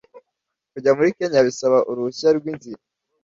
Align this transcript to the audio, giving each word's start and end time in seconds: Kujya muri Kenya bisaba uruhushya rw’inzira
Kujya 0.71 0.91
muri 0.97 1.15
Kenya 1.17 1.39
bisaba 1.47 1.77
uruhushya 1.89 2.29
rw’inzira 2.37 2.81